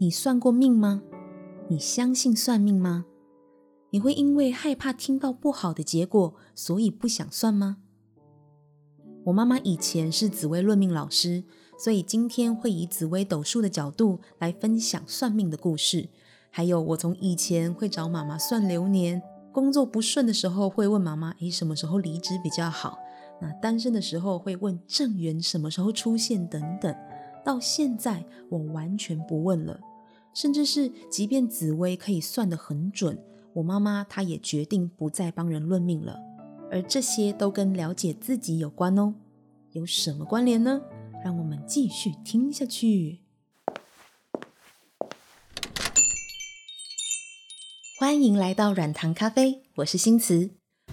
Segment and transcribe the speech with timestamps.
[0.00, 1.02] 你算过命吗？
[1.66, 3.04] 你相信算命吗？
[3.90, 7.78] 你会因为害怕听到不好的结果，所以不想算吗？
[9.24, 11.42] 我妈妈以前是紫微论命老师，
[11.76, 16.10] 所以今天会以紫微斗数的角度来分享算命的故事。
[16.52, 19.20] 还有，我从以前会找妈妈算流年，
[19.50, 22.96] 工作不顺的时候会问妈妈：“诶，什么时候离职比较好？”
[23.42, 26.94] 那单身的时候会问正缘什么时候出现等等。
[27.44, 29.80] 到现在，我完全不问了，
[30.40, 33.18] 甚至是即便紫薇可以算得很准。
[33.54, 36.16] 我妈妈她也决定不再帮人论命了，
[36.70, 39.14] 而这些都跟了解自己有关哦。
[39.72, 40.80] 有什么关联呢？
[41.24, 43.18] 让我们继续听下去。
[47.98, 50.50] 欢迎来到软糖咖啡，我是新慈。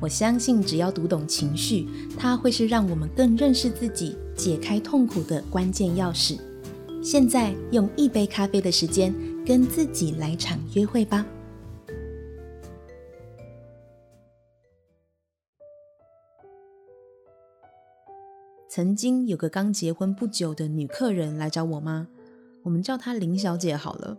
[0.00, 1.86] 我相信只要读懂情绪，
[2.18, 6.40] 它会是让我们更认识自己、解开痛苦的关键钥匙。
[7.00, 9.14] 现在用一杯咖啡的时间，
[9.48, 11.24] 跟自己来场约会吧。
[18.68, 22.06] 曾经有个刚结婚不久的女客人来找我妈，
[22.62, 24.18] 我们叫她林小姐好了。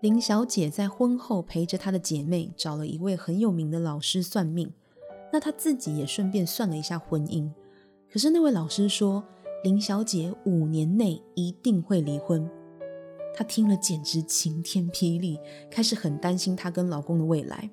[0.00, 4.72] 林小姐在婚后陪着她的姐妹找了一位很有名的老师算命，
[5.32, 7.48] 那她自己也顺便算了一下婚姻。
[8.12, 9.22] 可是那位老师说，
[9.62, 12.50] 林小姐五年内一定会离婚。
[13.38, 15.38] 她听了简直晴天霹雳，
[15.70, 17.70] 开始很担心她跟老公的未来。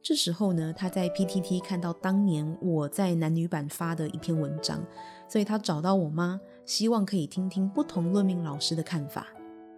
[0.00, 4.82] 这时候呢，她在 PTT 看到当年我在男女版发的一篇文章。
[5.28, 9.26] 所以她找到我妈，希望可以听听不同论命老师的看法。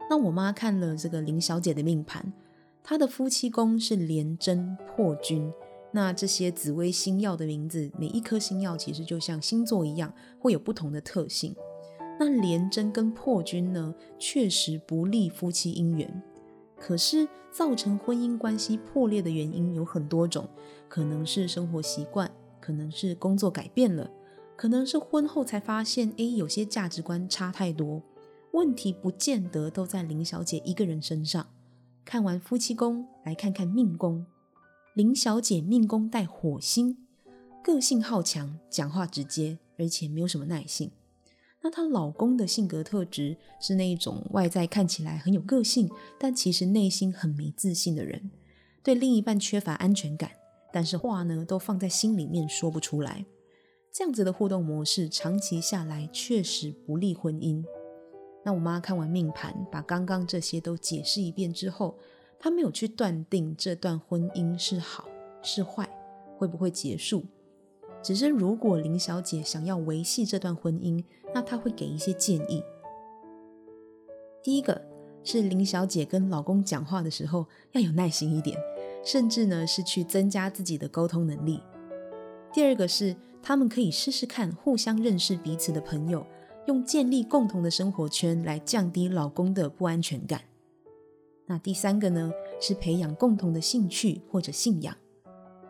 [0.08, 2.32] 那我妈看了这个林小姐的命盘，
[2.84, 5.52] 她的夫妻宫是廉贞破军。
[5.91, 11.52] 那这些紫微星曜的名字，每一颗星曜其实就像星座一样，会有不同的特性。
[12.19, 16.22] 那廉贞跟破军呢，确实不利夫妻姻缘。
[16.78, 20.49] 可是造成婚姻关系破裂的原因有很多种，
[20.88, 24.10] 可能是生活习惯，可能是工作改变了。
[24.56, 28.03] 可能是婚后才发现，诶，有些价值观差太多。
[28.53, 31.47] 问题不见得都在林小姐一个人身上。
[32.05, 34.25] 看完夫妻宫，来看看命宫。
[34.94, 36.97] 林小姐命宫带火星，
[37.62, 40.91] 个性好强，讲话直接，而且没有什么耐性。
[41.66, 48.31] 那她老公的性格特质是那一种外在看起来很有个性，但其实内心很没自信的人，
[48.84, 50.31] 对另一半缺乏安全感，
[50.72, 53.26] 但是话呢都放在心里面说不出来。
[53.93, 57.65] 这样子的互动模式，长期下来确实不利婚姻。
[58.44, 61.99] 那我妈看完命盘，把刚刚这些都解释一遍之后，
[62.38, 65.09] 她没有去断定这段婚姻是好
[65.43, 65.88] 是坏，
[66.38, 67.25] 会不会结束。
[68.02, 71.02] 只是如果林小姐想要维系这段婚姻，
[71.34, 72.62] 那她会给一些建议。
[74.42, 74.80] 第一个
[75.22, 78.56] 是林小姐跟老公讲话的时候要有耐心一点，
[79.04, 81.60] 甚至呢是去增加自己的沟通能力。
[82.52, 83.16] 第二个是。
[83.42, 86.26] 他们可以试试看互相认识彼此的朋友，
[86.66, 90.40] 用建立共同的生活圈来降低老公的不安全感。
[91.46, 94.96] 那第三个呢，是培养共同的兴趣或者信仰。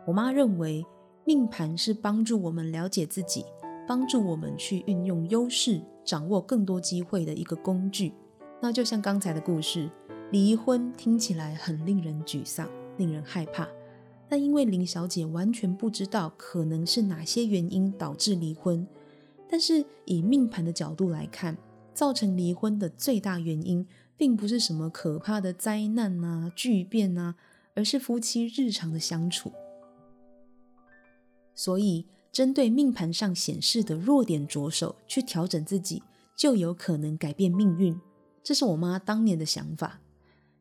[0.07, 0.83] 我妈认为
[1.27, 3.43] 命盘是帮助我们了解自己，
[3.85, 8.13] 帮助我们去运用优势，掌握更多机会的一个工具。
[8.61, 9.91] 那就像刚才的故事，
[10.31, 13.67] 离婚听起来很令人沮丧，令人害怕。
[14.29, 18.87] 但因为林小姐完全不知道可能是哪些原因导致离婚，
[19.49, 21.57] 但是以命盘的角度来看，
[21.93, 27.35] 造成离婚的最大原因，并不是什么可怕的灾难啊、巨变啊，
[27.75, 29.51] 而是夫妻日常的相处。
[31.57, 36.03] 所以，针对命盘上显示的弱点着手去调整自己，
[36.35, 37.99] 就有可能改变命运。
[38.43, 39.99] 这是我妈当年的想法。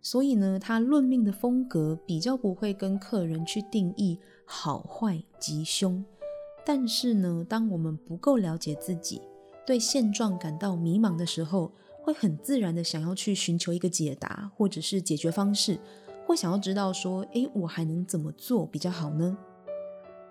[0.00, 6.02] 所以呢，她论命的风格比较不会跟客人去定义好坏吉凶。
[6.64, 9.20] 但是呢，当我们不够了解自己，
[9.66, 11.70] 对现状感到迷茫的时候，
[12.00, 15.78] 会很自然的想要去寻求一个解答，或者是解决方式，
[16.24, 19.36] 会想要知道说，诶，我还能怎么做比较好呢？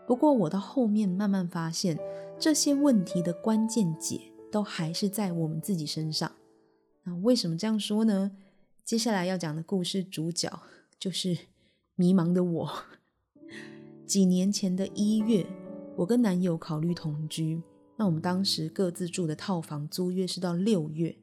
[0.07, 1.97] 不过我到后面慢慢发现，
[2.39, 4.21] 这些问题的关键解
[4.51, 6.31] 都还是在我们自己身上。
[7.03, 8.31] 那为什么这样说呢？
[8.83, 10.61] 接下来要讲的故事主角
[10.99, 11.37] 就是
[11.95, 12.71] 迷茫的我。
[14.05, 15.45] 几年前的一月，
[15.95, 17.61] 我跟男友考虑同居，
[17.97, 21.15] 那我们当时各自住的套房租约是到六月，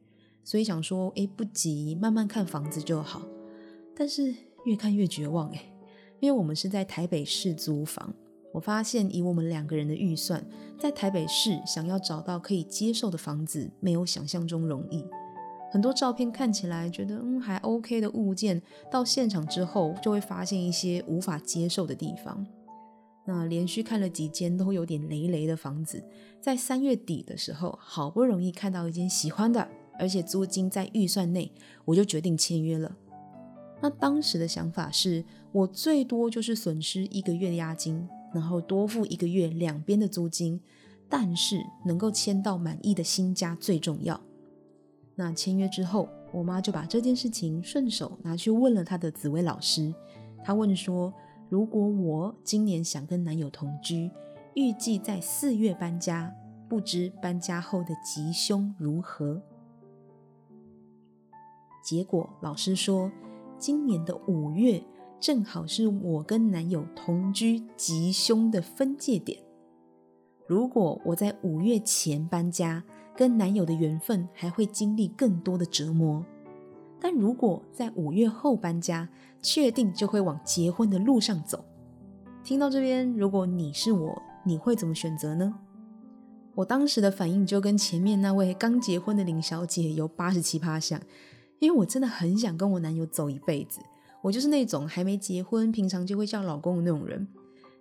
[0.43, 3.21] 所以想说，哎，不急，慢慢看房子就好。
[3.95, 4.35] 但是
[4.65, 5.73] 越看越绝望，哎，
[6.19, 8.13] 因为我们是在台北市租房，
[8.53, 10.45] 我发现以我们两个人的预算，
[10.79, 15.03] 在台北市想要找到可以接受的房子，没有想象中容易。
[15.71, 18.61] 很多照片看起来觉得嗯还 OK 的物件，
[18.91, 22.45] 到现场之后就会发现一些无法接受的地方。
[23.25, 26.03] 那连续看了几间都有点雷雷的房子，
[26.39, 29.67] 在三月底的时候，好不容易看到一间喜欢的，
[29.97, 31.51] 而且租金在预算内，
[31.85, 32.95] 我就决定签约了。
[33.81, 40.59] 那当时的想法是，我最多就是损失一个月的押金，然后多付一个月两边的租金，
[41.07, 44.19] 但是能够签到满意的新家最重要。
[45.15, 49.93] 那签约之后，我妈就把这件事情顺手拿去问了她的紫薇老师，
[50.43, 51.13] 她问说，
[51.49, 54.09] 如果我今年想跟男友同居，
[54.55, 56.33] 预计在四月搬家，
[56.67, 59.41] 不知搬家后的吉凶如何？
[61.83, 63.11] 结果老师说，
[63.59, 64.83] 今年的五月
[65.23, 69.41] 正好是我跟男友同居吉凶的分界点。
[70.45, 72.83] 如果我在五月前搬家，
[73.15, 76.25] 跟男友的缘分还会经历更多的折磨。
[76.99, 79.07] 但如果在五月后搬家，
[79.41, 81.63] 确定就会往结婚的路上走。
[82.43, 85.55] 听到这边，如果你是我，你会怎么选择呢？
[86.55, 91.01] 我当时的反应就跟前面那位刚结婚的林小姐有八十七趴像，
[91.59, 93.79] 因为我真的很想跟我男友走一辈子。
[94.23, 97.27] 我就是那种还没结婚，平常就会叫老公的那种人。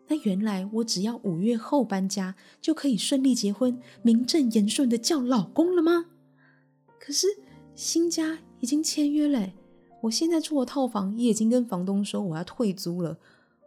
[0.09, 6.07] 那原来我只要五月后搬家，就可以顺利结婚，名正言顺的叫老公了吗？
[6.99, 7.29] 可是
[7.77, 9.49] 新家已经签约了。
[10.03, 13.17] 我现在住的套房也已经跟房东说我要退租了。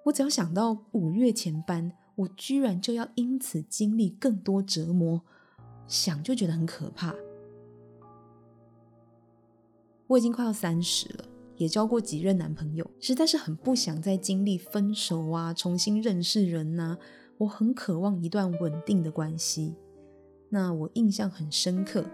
[0.03, 5.21] 我只要想到五月前搬，我居然就要因此经历更多折磨，
[5.87, 7.15] 想就觉得很可怕。
[10.07, 11.25] 我已经快要三十了，
[11.57, 16.97] 也交过几任男朋友，实在是很不想再经历分手啊，重新认识人呐。
[17.37, 19.75] 我很渴望一段稳定的关系。
[20.49, 22.05] 那我印象很深刻。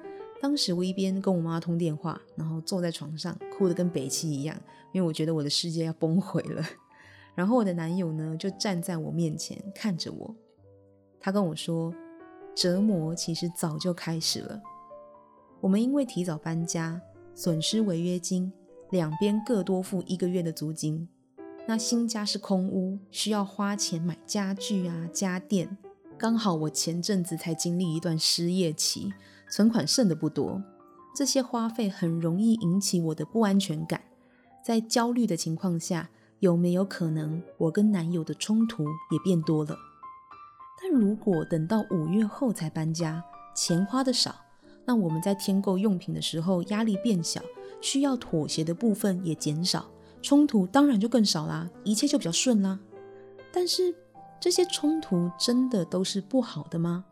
[0.41, 4.59] 当时我一边跟我妈通电话，然后坐在床上哭得跟北七一样，
[4.91, 6.65] 因为我觉得我的世界要崩毁了。
[7.35, 10.35] 然后我的男友呢，就站在我面前看着我，
[11.19, 11.93] 他跟我说
[12.55, 14.59] ：“折磨其实早就开始了。
[15.59, 16.99] 我们因为提早搬家，
[17.35, 18.51] 损失违约金，
[18.91, 21.09] 两边各多付一个月的租金。
[21.67, 25.77] 那新家是空屋，需要花钱买家具啊、家电。
[26.17, 29.11] 刚好我前阵子才经历一段失业期。”
[29.51, 30.63] 存款剩的不多，
[31.13, 34.01] 这些花费很容易引起我的不安全感。
[34.63, 36.09] 在焦虑的情况下，
[36.39, 39.77] 有没有可能我跟男友的冲突也变多了？
[40.81, 43.21] 但如果等到五月后才搬家，
[43.53, 44.33] 钱花的少，
[44.85, 47.41] 那我们在添购用品的时候压力变小，
[47.81, 49.89] 需要妥协的部分也减少，
[50.21, 52.79] 冲突当然就更少啦，一切就比较顺啦。
[53.51, 53.93] 但是
[54.39, 57.03] 这些冲突真的都是不好的吗？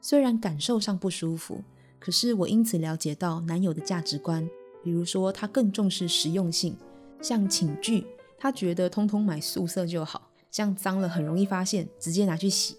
[0.00, 1.62] 虽然感受上不舒服，
[2.00, 4.48] 可是我因此了解到男友的价值观。
[4.80, 6.74] 比如说，他更重视实用性，
[7.20, 8.06] 像寝具，
[8.38, 12.76] 他觉得通通买素色就好，像脏了很容易发现，直接拿去洗。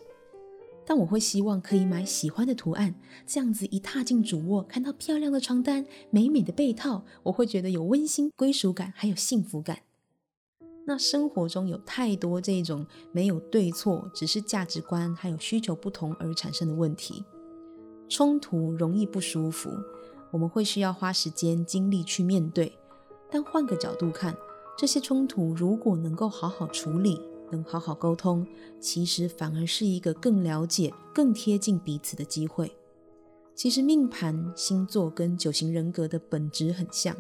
[0.90, 2.96] 但我会希望可以买喜欢的图案，
[3.28, 9.82] 这样子一踏进主卧，看到漂亮的床单、美美的被套，我会觉得有温馨归属感，还有幸福感。
[10.88, 17.24] 那生活中有太多这种没有对错，只是价值观还有需求不同而产生的问题，
[18.10, 19.70] 冲突容易不舒服，
[20.32, 22.76] 我们会需要花时间精力去面对。
[23.30, 24.36] 但换个角度看，
[24.76, 28.46] 这些冲突如果能够好好处理，能好好沟通，
[28.80, 32.72] 其实反而是一个更了解、更贴近彼此的机会。
[33.56, 37.16] 其实命盘、星座跟九型人格的本质很像，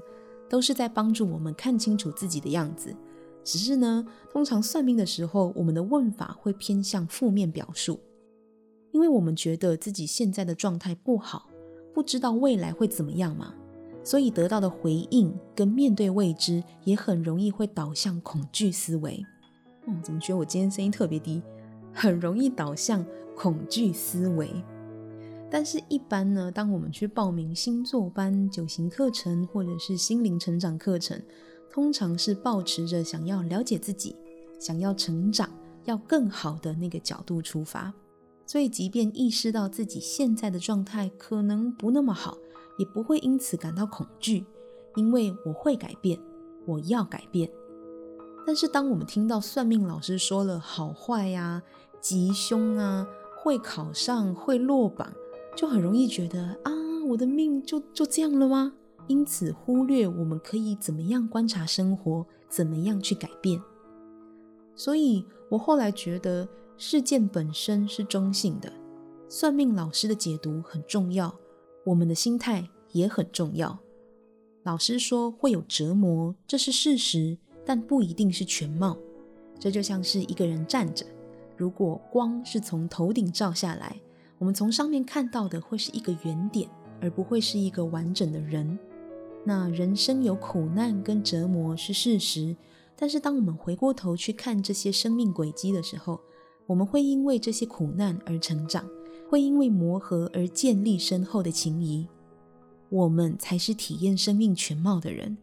[0.49, 2.95] 都是在帮助我们看清楚自己的样子。
[3.43, 7.99] 只是呢，通常算命的时候，我们的问法会偏向负面表述，
[8.91, 11.49] 因为我们觉得自己现在的状态不好，
[11.93, 13.53] 不知道未来会怎么样嘛，
[14.03, 19.25] 所以得到的回应跟面对未知，也很容易会导向恐惧思维。
[19.89, 21.41] 嗯，怎么觉得我今天声音特别低？
[21.91, 23.03] 很容易导向
[23.35, 24.49] 恐惧思维。
[25.49, 31.19] 但是，一般呢，当我们去报名星座班、九型课程，或者是心灵成长课程。
[31.71, 34.15] 通常是抱持着想要了解自己、
[34.59, 35.47] 想要成长、
[35.85, 37.93] 要更好的那个角度出发，
[38.47, 42.35] 所以即便意识到自己现在的状态可能不那么好，
[42.79, 44.43] 也不会因此感到恐惧，
[44.95, 46.19] 因为我会改变，
[46.65, 47.47] 我要改变。
[48.49, 51.61] 但是当我们听到算命老师说了好坏呀、
[52.01, 55.13] 吉凶啊、会考上、会落榜，
[55.55, 56.73] 就很容易觉得啊，
[57.09, 58.73] 我的命就就这样了吗？
[59.05, 63.61] 因此，忽略我们可以怎么样观察生活，怎么样去改变。
[64.73, 68.73] 所以我后来觉得，事件本身是中性的，
[69.27, 71.35] 算命老师的解读很重要，
[71.85, 73.77] 我们的心态也很重要。
[74.63, 78.97] 老师说会有折磨，这是事实，但不一定是全貌。
[79.59, 81.05] 这就像是一个人站着，
[81.57, 83.99] 如果光是从头顶照下来，
[84.37, 86.69] 我们从上面看到的会是一个圆点，
[87.01, 88.79] 而不会是一个完整的人。
[89.43, 92.55] 那人生有苦难跟折磨是事实，
[92.95, 96.19] 但是当我们回过头去看这些生命轨迹的时候，
[96.65, 98.87] 我们会因为这些苦难而成长，
[99.29, 102.07] 会因为磨合而建立深厚的情谊。
[102.89, 105.37] 我们才是体验生命全貌的人，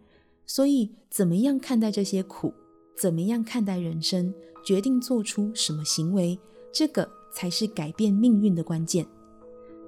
[0.47, 2.55] 所以怎么样看待这些苦，
[2.97, 4.33] 怎么样看待人生，
[4.65, 6.39] 决定做出什么行为，
[6.73, 9.07] 这个才是改变命运的关键。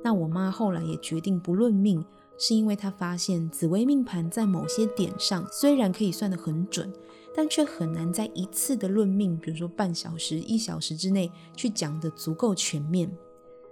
[0.03, 2.05] 那我妈后来也决定不论命，
[2.39, 6.93] 是因为她发现紫微命盘在某些点上虽然可以算得很准，
[7.35, 13.11] 但却很难在一次的论命，比如说半小时、一小时之内去讲得足够全面。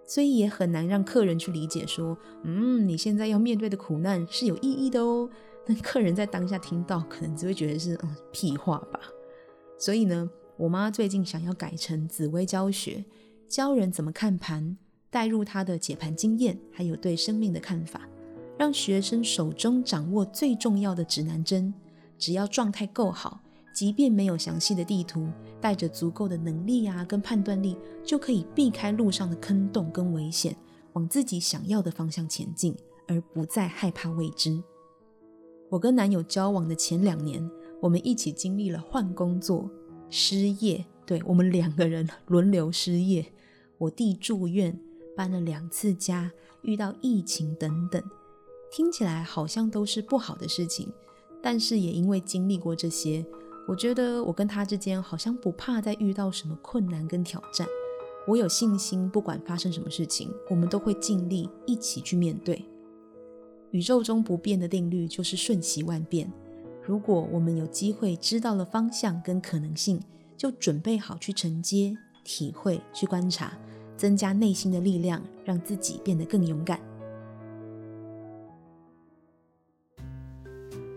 [0.08, 5.28] 所以也很难让客人去理解说，嗯，你现在要面对的苦难是有意义的哦。
[5.66, 9.00] 但客人在当下听到，可能只会觉得是嗯屁话吧。
[9.76, 13.04] 所以呢，我妈最近想要改成紫微教学，
[13.48, 14.76] 教人怎么看盘，
[15.10, 18.08] 带入她的解盘经验，还有对生命的看法，
[18.56, 21.74] 让学生手中掌握最重要的指南针，
[22.16, 23.40] 只要状态够好。
[23.74, 25.28] 即便没有详细的地图，
[25.60, 30.56] 带着足够的能力啊跟判断力，就可以避开路上的坑洞跟危险，
[30.94, 32.74] 往自己想要的方向前进，
[33.06, 34.62] 而不再害怕未知。
[35.68, 39.68] 我跟男友交往的前两年，我们一起经历了换工作、
[40.08, 43.26] 失业，对，我们两个人轮流失业。
[43.78, 44.78] 我弟住院，
[45.16, 46.30] 搬了两次家，
[46.62, 48.02] 遇到疫情等等，
[48.70, 50.90] 听起来好像都是不好的事情，
[51.42, 53.26] 但是也因为经历过这些。
[53.68, 57.66] 我觉得我跟他之间好像不怕再遇到什么困难跟挑战，
[58.28, 62.64] 我有信心，不管发生什么事情，我们都会尽力一起去面对。
[63.76, 66.32] 宇宙中不变的定律就是瞬息万变。
[66.82, 70.00] 如果我们有机会知道了方向跟可能性，
[70.34, 73.52] 就准备好去承接、体会、去观察，
[73.94, 76.80] 增加内心的力量，让自己变得更勇敢。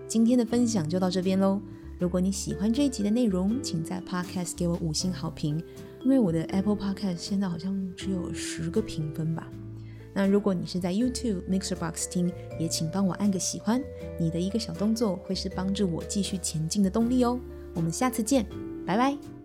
[0.08, 1.62] 今天的分享就到这边喽。
[2.00, 5.62] 如果你喜欢这一集的内容，请在 Podcast 给我五星好评，
[6.06, 9.52] 因为我的 Apple Podcast 现在好像只有十个评分吧。
[10.20, 13.82] 那如果你是在 YouTube Mixerbox 听，也请帮我按个喜欢，
[14.20, 17.40] 你的一个小动作会是帮助我继续前进的动力哦。
[17.74, 18.46] 我们下次见，
[18.86, 19.39] 拜拜。